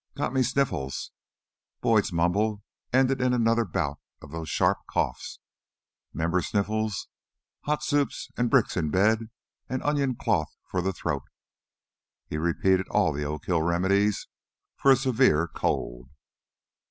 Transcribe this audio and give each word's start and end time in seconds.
"Got... 0.15 0.33
me... 0.33 0.41
sniffles." 0.41 1.11
Boyd's 1.79 2.11
mumble 2.11 2.63
ended 2.91 3.21
in 3.21 3.33
another 3.35 3.65
bout 3.65 3.99
of 4.19 4.31
those 4.31 4.49
sharp 4.49 4.79
coughs. 4.89 5.37
"'Member 6.11 6.41
sniffles? 6.41 7.07
Hot 7.65 7.83
soup 7.83 8.09
an' 8.35 8.47
bricks 8.47 8.75
in 8.75 8.89
bed, 8.89 9.29
an' 9.69 9.83
onion 9.83 10.15
cloth 10.15 10.49
for 10.65 10.81
the 10.81 10.91
throat...." 10.91 11.21
He 12.25 12.39
repeated 12.39 12.87
all 12.89 13.13
the 13.13 13.25
Oak 13.25 13.45
Hill 13.45 13.61
remedies 13.61 14.25
for 14.75 14.89
a 14.89 14.95
severe 14.95 15.47
cold. 15.47 16.09